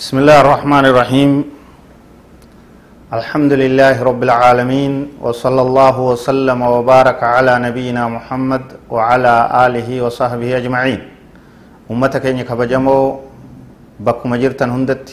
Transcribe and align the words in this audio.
بسم 0.00 0.16
الله 0.24 0.38
الرحمن 0.44 0.84
الرحيم. 0.88 1.30
الحمد 3.12 3.52
لله 3.52 3.96
رب 4.00 4.22
العالمين 4.28 5.20
وصلى 5.20 5.62
الله 5.66 5.96
وسلم 6.10 6.60
وبارك 6.74 7.20
على 7.20 7.52
نبينا 7.66 8.08
محمد 8.16 8.64
وعلى 8.88 9.34
آله 9.64 9.88
وصحبه 10.04 10.50
أجمعين. 10.60 11.00
أمتك 11.92 12.24
إنك 12.32 12.48
بجمو 12.48 13.00
بكم 14.00 14.30
جرتا 14.40 14.72
هندت 14.72 15.06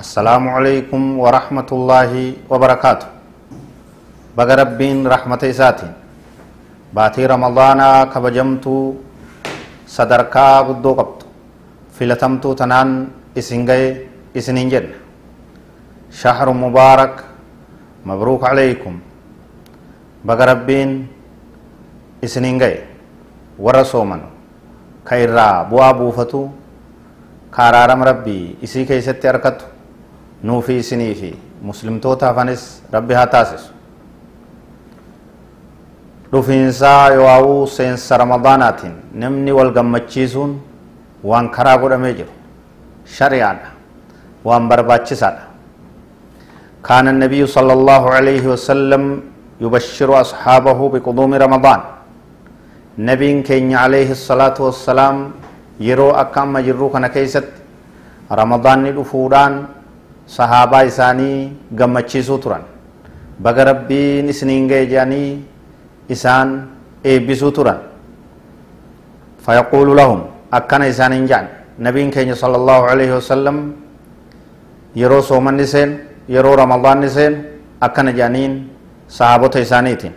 السلام 0.00 0.44
عليكم 0.48 1.00
ورحمة 1.20 1.68
الله 1.76 2.10
وبركاته. 2.48 3.08
بقى 4.32 4.52
ربين 4.64 4.96
رحمة 5.14 5.42
إساتي. 5.44 5.88
باتي 6.96 7.22
رمضانا 7.28 8.08
كبجمتو 8.12 8.76
صدركا 9.96 10.46
بدو 10.66 10.90
قبط 10.98 11.18
فلتمتو 11.96 12.56
تنان 12.56 13.19
isin 13.36 13.66
gaye 13.66 14.08
isinin 14.34 14.70
jenna 14.70 14.96
shahru 16.10 16.54
mubaarak 16.54 17.24
mabruuk 18.04 18.42
calaykum 18.42 19.00
baga 20.24 20.46
rabbiin 20.54 21.06
isinin 22.22 22.58
gaye 22.58 22.84
warra 23.58 23.84
sooman 23.84 24.20
ka 25.04 25.16
irraa 25.18 25.64
bu'aa 25.64 25.92
buufatu. 25.94 26.50
Ka 27.50 27.62
araarama 27.66 28.04
rabbii 28.06 28.56
isii 28.62 28.86
keeysatti 28.86 29.28
arkatu. 29.28 29.64
Nuufi 30.42 30.76
isinii 30.78 31.14
fi 31.14 31.30
muslimtoota 31.62 32.26
hafanis 32.26 32.82
rabbi 32.92 33.14
haa 33.14 33.26
taasisu 33.26 33.72
dhufiinsaa 36.32 37.10
yowaawuu 37.12 37.66
seensa 37.66 38.16
ramadaanaatiin 38.22 38.92
namni 39.14 39.52
wal 39.52 39.72
gammachiisuun 39.72 40.52
waan 41.24 41.50
karaa 41.50 41.76
godhamee 41.78 42.12
jiru 42.14 42.30
shari'aadha 43.06 43.70
waan 44.44 44.68
barbaachisaadha 44.68 45.48
كان 46.80 47.12
النبي 47.12 47.44
صلى 47.44 47.72
الله 47.76 48.02
عليه 48.16 48.44
وسلم 48.56 49.02
يبشر 49.60 50.08
أصحابه 50.20 50.78
بقدوم 50.92 51.32
رمضان. 51.36 51.80
نبي 52.96 53.44
كين 53.44 53.68
عليه 53.76 54.16
الصلاة 54.16 54.56
والسلام 54.56 55.16
يرو 55.76 56.16
أكام 56.16 56.56
مجرو 56.56 56.88
كان 56.88 57.04
كيست 57.12 57.44
رمضان 58.32 58.78
ندفوران 58.88 59.52
صحابة 60.24 60.78
إساني 60.88 61.32
قمتشيسو 61.76 62.36
تران 62.40 62.64
بقى 63.44 63.60
ربي 63.60 64.24
نسنين 64.24 64.64
جاني 64.68 65.24
إسان 66.08 66.48
إيبسو 67.04 67.52
تران 67.52 67.78
فيقول 69.44 69.88
لهم 70.00 70.20
أكنا 70.48 70.88
إسان 70.88 71.12
جان. 71.28 71.59
نبين 71.80 72.12
كيني 72.12 72.34
صلى 72.36 72.56
الله 72.60 72.80
عليه 72.92 73.10
وسلم 73.16 73.56
يرو 75.02 75.20
سومن 75.24 75.56
نسين 75.56 75.90
يرو 76.28 76.52
رمضان 76.54 77.00
نسين 77.00 77.32
أكن 77.80 78.12
جانين 78.12 78.52
صحابة 79.08 79.54
إسانيتين. 79.64 80.12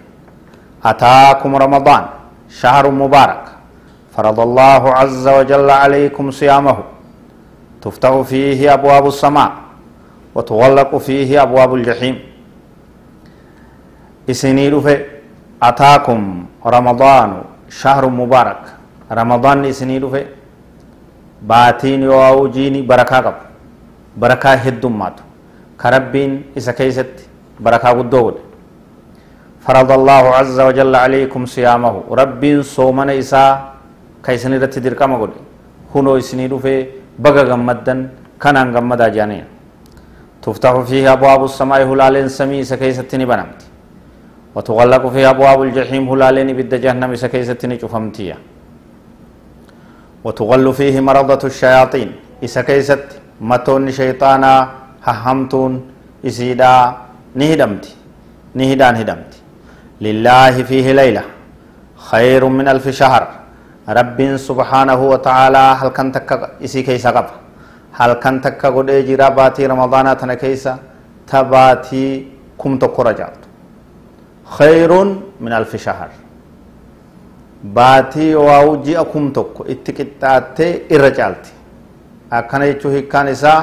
أتاكم 0.84 1.52
رمضان 1.56 2.04
شهر 2.52 2.92
مبارك. 2.92 3.44
فرض 4.12 4.40
الله 4.40 4.84
عز 5.00 5.26
وجل 5.28 5.70
عليكم 5.70 6.26
صيامه. 6.32 6.78
تفتح 7.82 8.22
فيه 8.22 8.74
أبواب 8.74 9.08
السماء 9.08 9.52
وتغلق 10.36 10.92
فيه 10.98 11.42
أبواب 11.42 11.72
الجحيم. 11.80 12.16
إسيني 14.30 14.70
رفي 14.70 14.96
أتاكم 15.64 16.22
رمضان 16.76 17.30
شهر 17.70 18.04
مبارك. 18.10 18.62
رمضان 19.12 19.66
إسيني 19.66 19.98
رفي 20.04 20.43
baatiin 21.51 22.03
yoo 22.03 22.23
hojiin 22.39 22.77
barakaa 22.91 23.23
qabu 23.27 23.43
barakaa 24.19 24.57
heddummaatu 24.67 25.23
ka 25.77 25.91
rabbiin 25.91 26.33
isa 26.57 26.73
keeysatti 26.73 27.25
barakaa 27.63 27.95
guddoo 28.01 28.23
godhe 28.27 28.43
فرض 29.69 29.91
الله 30.01 30.25
عز 30.41 30.59
وجل 30.69 30.95
عليكم 31.05 31.43
صيامه 31.57 31.95
ربين 32.21 32.59
صومنا 32.77 33.13
إساء 33.21 33.53
كيسن 34.25 34.53
رت 34.63 34.75
درقم 34.85 35.13
قد 35.21 35.33
هنو 35.93 36.17
إسني 36.21 36.47
دفه 36.53 36.77
بغا 37.25 37.43
غمدن 37.51 37.99
كان 38.43 38.57
غمدا 38.75 39.09
جانين 39.17 39.47
تفتح 40.43 40.73
فيه 40.89 41.05
أبواب 41.13 41.43
السماء 41.51 41.81
هلالين 41.91 42.29
سمي 42.39 42.65
سكيستني 42.71 43.25
بنمت 43.31 43.61
وتغلق 44.57 45.05
فيه 45.15 45.25
أبواب 45.37 45.59
الجحيم 45.69 46.05
هلالين 46.13 46.49
بد 46.59 46.73
جهنم 46.85 47.11
سكيستني 47.23 47.77
شفمتيا 47.83 48.37
وتغل 50.26 50.66
فيه 50.74 50.96
مرضة 51.00 51.44
الشياطين. 51.52 52.10
إسا 52.44 52.62
كيست 52.62 53.08
متون 53.42 53.92
شيطانا 53.92 54.54
ههمتون 55.08 55.72
إسيدا 56.28 56.74
نهدمت 57.40 57.86
نهدان 58.60 58.96
هدمت 59.02 59.34
لله 60.02 60.64
فيه 60.70 60.88
ليلة. 61.00 61.24
خير 62.10 62.42
من 62.58 62.68
ألف 62.68 62.86
شهر. 62.90 63.24
رب 63.90 64.20
سبحانه 64.50 65.02
وتعالى 65.12 65.66
هل 65.80 65.90
كان 65.98 66.08
تكا 66.16 66.36
إسي 66.66 66.82
كيسا 66.88 67.12
قف 67.16 67.30
هل 68.00 68.14
كان 68.24 68.36
تكا 68.42 68.70
قد 68.76 68.90
إجرا 68.90 69.30
باتي 69.38 69.66
رمضانا 69.72 70.14
تنا 70.20 70.36
كيسا 70.40 70.74
تباتي 71.28 72.28
كم 72.60 72.78
تقرجات. 72.84 73.38
خير 74.58 74.92
من 75.44 75.52
ألف 75.60 75.72
شهر. 75.76 76.10
Baatii 77.64 78.36
waa 78.36 78.76
ji'a 78.84 79.04
kum 79.06 79.32
tokko 79.32 79.66
itti 79.68 79.94
qixxaattee 79.94 80.86
irra 80.90 81.12
caalti. 81.12 81.52
Akkana 82.32 82.66
jechuun 82.68 82.94
hiikkaan 82.94 83.28
isaa 83.28 83.60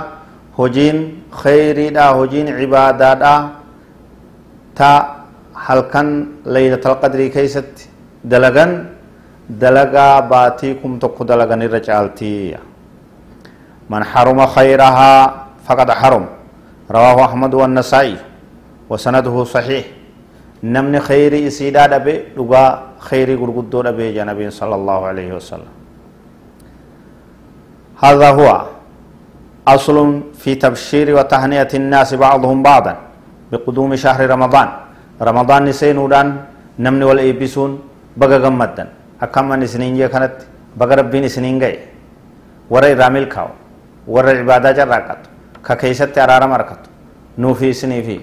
hojiin 0.57 1.25
kheyriidha 1.43 2.15
hojiin 2.15 2.47
cibaadaadha 2.59 3.35
ta 4.75 4.91
halkan 5.53 6.29
laylatal 6.45 6.97
qadrii 7.03 7.31
keessatti 7.31 7.89
dalagan 8.25 8.89
dalagaa 9.61 10.23
baatii 10.23 10.75
kum 10.81 10.99
tokko 10.99 11.25
dalagan 11.25 11.63
irra 11.63 11.81
caalti 11.81 12.57
man 13.89 14.03
haruma 14.03 14.47
khayrahaa 14.47 15.47
faqad 15.67 15.91
harum. 15.91 16.27
Rawaahu 16.91 17.21
ahmad 17.23 17.55
wannasaa'i 17.55 18.17
wasanaduhu 18.89 19.47
saxiix 19.47 19.87
namni 20.63 21.01
kheyrii 21.01 21.47
isiidhaa 21.51 21.89
dhabe 21.89 22.15
dhugaa 22.37 22.91
خيري 23.09 23.35
قرقدو 23.41 23.79
نبي 23.89 24.13
نبي 24.31 24.47
صلى 24.61 24.75
الله 24.81 25.01
عليه 25.11 25.31
وسلم 25.41 25.73
هذا 28.05 28.29
هو 28.39 28.49
أصل 29.75 29.97
في 30.43 30.51
تبشير 30.65 31.07
وتهنئة 31.17 31.73
الناس 31.81 32.11
بعضهم 32.15 32.59
بعضا 32.63 32.95
بقدوم 33.53 33.91
شهر 34.05 34.21
رمضان 34.35 34.69
رمضان 35.29 35.61
نسينودان 35.69 36.27
نمني 36.85 37.05
والإيبسون 37.09 37.71
بقى 38.21 38.37
غمدن 38.45 38.89
أكما 39.25 39.57
نسنين 39.63 39.97
جي 39.97 40.09
كانت 40.13 40.37
بقى 40.77 40.97
ربي 41.01 41.19
نسنين 41.25 41.57
جي 41.63 41.75
ورى 42.73 42.93
رامل 43.01 43.25
كاو 43.33 43.49
ورى 44.15 44.31
عبادة 44.45 44.71
جراكت 44.79 45.23
ككيست 45.67 46.15
أرارا 46.25 46.47
مركت 46.53 46.83
نوفي 47.43 47.73
سنيفي 47.81 48.19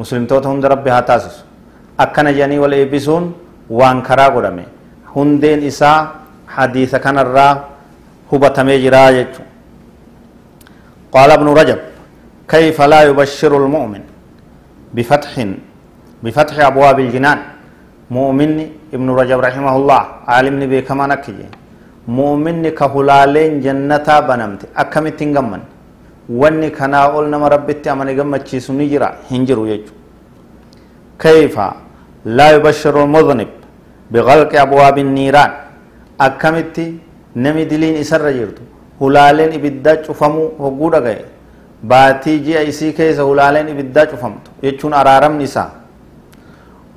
مسلم 0.00 0.24
توتهم 0.30 0.56
ربي 0.72 0.90
هاتاسس 0.96 1.36
أكنا 2.00 2.30
جاني 2.32 2.58
والإيبسون 2.58 3.32
waan 3.70 4.02
karaa 4.02 4.30
godhame. 4.30 4.64
Hundeen 5.14 5.62
isaa 5.64 6.10
hadiisa 6.46 6.98
kanarraa 6.98 7.64
hubatamee 8.30 8.78
jiraa 8.84 9.12
jechu 9.12 9.42
قال 11.14 11.30
ابن 11.30 11.48
رجب 11.60 11.78
كيف 12.48 12.78
لا 12.92 13.00
يبشر 13.08 13.52
المؤمن 13.62 14.02
بفتح 14.94 15.32
بفتح 16.24 16.54
أبواب 16.70 16.98
الجنان 17.06 17.38
مؤمن 18.10 18.50
ابن 18.96 19.08
رجب 19.20 19.38
رحمه 19.46 19.74
الله 19.78 20.02
عالم 20.32 20.54
نبي 20.62 20.78
كما 20.88 21.06
نكجي 21.06 21.46
مؤمن 22.18 22.66
كهلالين 22.78 23.52
جنة 23.64 24.08
بنمت 24.28 24.62
أكمت 24.82 25.14
تنغمن 25.20 25.62
واني 26.40 26.70
كنا 26.78 26.98
أول 27.06 27.24
نما 27.30 27.46
ربتي 27.54 27.86
أمني 27.94 28.12
غمت 28.18 28.42
شيسوني 28.50 28.86
جرا 28.92 29.08
هنجرو 29.30 29.64
يجو 29.70 29.92
كيف 31.26 31.56
لا 32.38 32.46
يبشر 32.56 32.94
المذنب 33.04 33.50
بغلق 34.12 34.52
أبواب 34.64 34.96
النيران؟ 35.06 35.52
أكمتي 36.26 36.86
نمي 37.44 37.64
دلين 37.70 37.94
إسر 38.02 38.24
جرتو 38.38 38.64
هلالين 39.00 39.50
إبدا 39.58 39.92
چفمو 40.04 40.44
هقودا 40.62 41.00
غي 41.06 41.18
باتي 41.90 42.32
جي 42.44 42.54
إسي 42.68 42.88
كيس 42.98 43.18
هلالين 43.28 43.66
إبدا 43.72 44.02
چفمتو 44.10 44.50
يچون 44.66 44.92
أرارم 45.00 45.34
نسا 45.40 45.64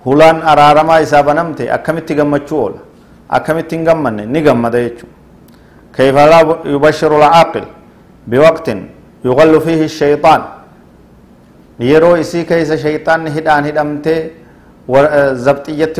هلان 0.07 0.37
أرارما 0.51 0.95
إسا 1.03 1.19
بنمتي 1.27 1.65
أكمتي 1.75 2.13
غمچو 2.19 2.55
أولا. 2.63 2.81
أكمتي 3.37 3.75
غمن 3.87 4.17
نغمد 4.33 4.75
يچو 4.85 5.07
كيف 5.95 6.15
لا 6.31 6.39
يبشر 6.73 7.11
العاقل 7.19 7.65
بوقت 8.31 8.67
يغل 9.27 9.53
فيه 9.65 9.81
الشيطان؟ 9.91 10.41
يرو 11.79 12.15
إسي 12.15 12.43
كيس 12.43 12.73
شيطان 12.73 13.27
هدان 13.27 13.65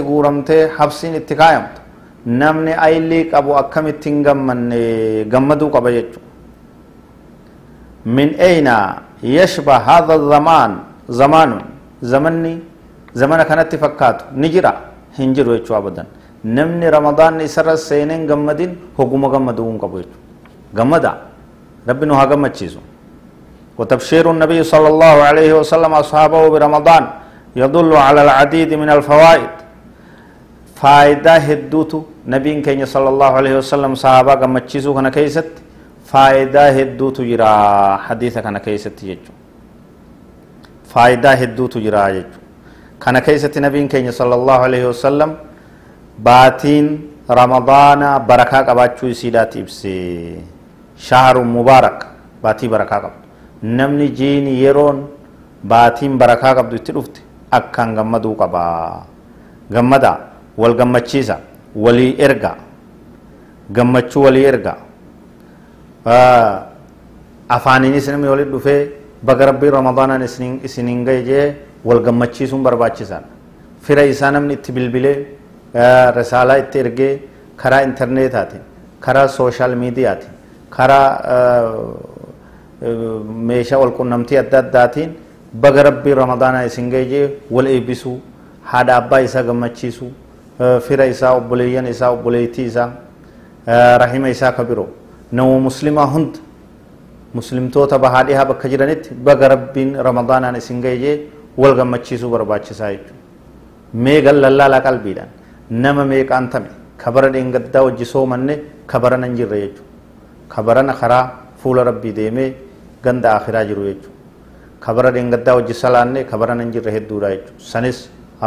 guuramtee 0.10 0.72
habsiin 0.78 1.16
itti 1.16 1.36
kaayamtu. 1.36 1.82
Namni 2.26 2.72
aylii 2.72 3.30
qabu 3.32 3.52
akkamitti 3.62 4.10
hin 4.10 4.24
gammanne 4.24 5.26
gammaduu 5.34 5.70
qaba 5.70 5.92
jechuudha 5.92 6.28
من 8.16 8.30
أين 8.48 8.70
يشبه 9.38 9.76
هذا 9.90 10.14
الزمان 10.20 10.72
زمان 11.20 11.52
زمني 12.12 12.54
زمن 13.20 13.40
كانت 13.50 13.72
فكات 13.84 14.18
نجرا 14.42 14.74
هنجر 15.18 15.48
ويتشو 15.52 15.74
أبدا 15.80 16.04
نمني 16.58 16.88
رمضان 16.98 17.32
نسر 17.42 17.68
سينين 17.90 18.22
غمدين 18.30 18.72
حكوم 18.98 19.24
غمدون 19.34 19.76
قبويت 19.82 20.12
غمدا 20.78 21.12
ربي 21.90 22.06
نوها 22.10 22.26
غمتشيزو 22.32 22.82
وتبشير 23.78 24.26
النبي 24.32 24.64
صلى 24.64 24.88
الله 24.88 25.16
عليه 25.30 25.52
وسلم 25.60 25.94
أصحابه 25.94 26.42
برمضان 26.50 27.04
يدل 27.56 27.92
على 27.94 28.22
العديد 28.28 28.74
من 28.74 28.90
الفوائد. 28.90 29.54
فائدة 30.82 31.34
هدوتو 31.48 32.30
نبي 32.34 32.62
كيني 32.62 32.86
صلى 32.86 33.10
الله 33.10 33.32
عليه 33.40 33.54
وسلم 33.62 33.92
صحابة 33.96 34.34
غمتشيزو 34.42 34.94
كان 34.94 35.10
كيست. 35.10 35.50
فائدة 36.06 36.64
هدوتو 36.78 37.22
جرا 37.30 37.52
حديث 38.06 38.38
كان 38.46 38.58
كيست 38.58 38.98
يجو. 39.04 39.34
فائدة 40.94 41.32
هدوتو 41.42 41.78
جرا 41.86 42.08
يجو. 42.08 42.38
كان 43.02 43.20
كيست 43.20 43.54
نبي 43.58 43.88
كيني 43.94 44.12
صلى 44.12 44.36
الله 44.40 44.60
عليه 44.68 44.84
وسلم 44.90 45.30
باتين 46.26 46.86
رمضان 47.30 48.02
بركة 48.30 48.58
قباتشو 48.68 49.14
سيدات 49.22 49.58
إبسي. 49.58 49.98
شهر 50.98 51.36
مبارك. 51.42 51.98
باتي 52.44 52.68
بركة 52.68 52.98
قبط 53.04 53.27
namni 53.64 54.10
jiini 54.20 54.62
yeroon 54.64 55.08
baatiin 55.64 56.18
barakaa 56.18 56.56
qabdu 56.56 56.76
itti 56.76 56.92
dhufte 56.98 57.22
akkaan 57.52 57.96
gammaduu 57.96 58.36
qaba 58.42 58.64
gammada 59.72 60.12
wal 60.58 60.74
gammachiisa 60.80 61.38
walii 61.76 62.16
erga 62.28 62.52
gammachuu 63.78 64.24
walii 64.28 64.46
erga 64.52 64.76
afaaniinis 67.56 68.08
namni 68.14 68.28
walit 68.34 68.50
dhufee 68.56 68.82
baga 69.24 69.46
rabbii 69.52 69.70
ramadaanaan 69.78 70.24
isiniin 70.68 71.02
gahe 71.10 71.42
wal 71.86 72.00
gammachiisuun 72.08 72.64
barbaachisaadha 72.64 73.28
fira 73.82 74.04
isaa 74.14 74.32
namni 74.32 74.54
itti 74.60 74.72
bilbilee 74.78 75.18
risaalaa 76.20 76.58
itti 76.64 76.80
ergee 76.84 77.14
karaa 77.62 77.82
intarneetaatiin 77.88 78.62
karaa 79.06 79.28
sooshaal 79.38 79.76
miidiyaatiin 79.84 80.34
karaa 80.70 81.08
meeshaa 82.82 83.78
walqunnamtii 83.84 84.38
adda 84.38 84.60
addaatiin 84.60 85.12
baga 85.54 85.84
rabbii 85.84 86.14
ramadaanaa 86.22 86.66
isin 86.70 86.90
gahe 86.90 87.22
wal 87.52 87.68
eebbisuu 87.68 88.18
haadha 88.72 88.96
abbaa 89.02 89.22
isaa 89.28 89.44
gammachiisuu 89.44 90.12
fira 90.88 91.06
isaa 91.14 91.32
obboleeyyan 91.40 91.88
isaa 91.94 92.10
obboleeytii 92.18 92.66
isaa 92.66 92.90
rahima 94.04 94.30
isaa 94.30 94.52
ka 94.52 94.64
biroo 94.64 94.88
nama 95.32 95.60
muslimaa 95.70 96.06
hunda 96.06 96.40
muslimtoota 97.34 98.00
bahaadhihaa 98.06 98.46
bakka 98.52 98.70
jiranitti 98.74 99.14
baga 99.30 99.48
rabbiin 99.56 99.96
ramadaanaan 100.10 100.56
isin 100.62 100.82
gahe 100.82 101.16
wal 101.58 101.76
gammachiisuu 101.80 102.30
barbaachisaa 102.36 102.92
jechuudha 102.92 103.24
meegan 104.06 104.42
lallaalaa 104.46 104.82
qalbiidhaan 104.88 105.30
nama 105.70 106.06
meeqaan 106.14 106.50
kabara 106.98 107.30
dheengaddaa 107.34 107.84
wajji 107.88 108.06
soomanne 108.14 108.56
kabara 108.86 109.18
nan 109.18 109.36
jirre 109.36 109.60
jechuudha 109.66 109.92
kabarana 110.56 110.94
karaa 111.02 111.26
fuula 111.62 111.84
rabbii 111.90 112.14
deemee 112.22 112.50
ganda 113.08 113.36
akhiraa 113.38 113.66
jiru 113.70 113.84
jechuudha 113.90 114.16
kabara 114.86 115.12
dheengaddaa 115.16 115.56
wajji 115.60 115.74
salaanne 115.84 116.24
kabara 116.32 116.56
nan 116.60 116.72
jirre 116.76 116.92
hedduudha 116.98 117.30
jechuudha 117.36 117.70
sanis 117.72 118.00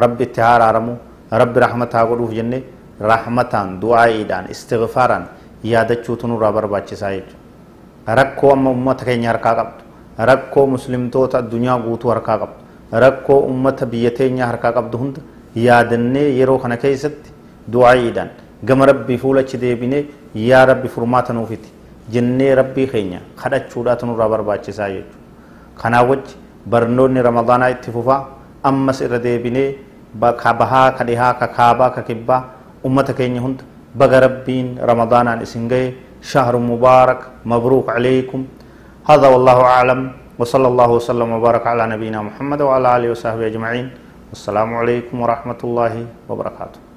rabbi 0.04 0.24
itti 0.28 0.40
haa 0.44 0.54
araaramu 0.58 0.96
rabbi 1.42 1.60
rahmataa 1.66 2.04
godhuuf 2.12 2.32
jenne 2.38 2.58
rahmataan 3.12 3.68
du'aa'iidhaan 3.82 4.50
istighfaaraan 4.54 5.24
yaadachuutu 5.72 6.28
nurraa 6.32 6.52
barbaachisaa 6.58 7.12
jechuudha 7.16 8.16
rakkoo 8.20 8.52
amma 8.56 8.70
ummata 8.76 9.04
keenya 9.08 9.28
harkaa 9.32 9.54
qabdu 9.60 9.82
rakkoo 10.30 10.66
muslimtoota 10.76 11.38
addunyaa 11.42 11.78
guutuu 11.86 12.10
harkaa 12.14 12.38
qabdu 12.42 12.58
rakkoo 13.04 13.38
ummata 13.50 13.86
biyya 13.92 14.10
teenya 14.20 14.46
harkaa 14.50 14.72
qabdu 14.78 14.98
hunda 15.02 15.20
yaadannee 15.66 16.28
yeroo 16.38 16.58
kana 16.64 16.76
keessatti 16.84 17.30
du'aa'iidhaan 17.72 18.30
gama 18.70 18.86
rabbii 18.92 19.18
fuulachi 19.24 19.56
deebinee 19.64 20.02
yaa 20.48 20.64
rabbi 20.70 20.88
furmaata 20.96 21.32
nuufiti 21.38 21.68
jennee 22.14 22.52
rabbii 22.60 22.86
keenya 22.92 23.20
kadhachuudhaatu 23.42 24.06
nurraa 24.10 24.28
barbaachisaa 24.34 24.88
jechuudha 24.96 25.18
kanaa 25.82 26.02
wajji 26.10 26.34
barnoonni 26.74 27.22
ramadaanaa 27.28 27.70
itti 27.76 27.90
fufaa 27.96 28.20
ammas 28.70 29.00
irra 29.06 29.18
deebinee 29.26 29.68
ka 30.42 30.54
bahaa 30.60 30.86
ka 30.98 31.04
dhihaa 31.08 31.32
ka 31.40 31.46
kaabaa 31.58 31.90
ka 31.96 32.02
kibbaa 32.02 32.42
ummata 32.84 33.12
keenya 33.18 33.40
hunda 33.46 33.64
baga 34.02 34.20
rabbiin 34.26 34.78
ramadaanaan 34.92 35.42
isin 35.48 35.68
gahe 35.72 35.88
شهر 36.22 36.56
مبارك 36.56 37.20
مبروك 37.48 37.88
عليكم 37.96 38.40
هذا 39.08 39.26
والله 39.28 39.58
أعلم 39.64 40.00
وصلى 40.38 40.68
الله 40.68 40.90
وسلم 40.90 41.28
وبارك 41.32 41.66
على 41.66 41.86
نبينا 41.96 42.22
محمد 42.22 42.60
وعلى 42.60 42.96
آله 42.96 43.08
وصحبه 43.10 43.46
أجمعين 43.46 43.86
والسلام 44.30 44.68
عليكم 44.74 45.16
ورحمة 45.20 45.60
الله 45.64 45.94
وبركاته 46.28 46.89